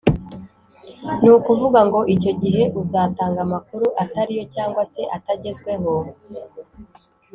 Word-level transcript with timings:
ni 1.21 1.29
ukuvuga 1.37 1.79
ngo 1.87 1.99
icyo 2.13 2.31
gihe 2.41 2.63
uzatanga 2.81 3.39
amakuru 3.47 3.85
atari 4.03 4.31
yo 4.39 4.45
cyangwa 4.53 4.83
se 4.91 5.01
atagezweho 5.15 5.91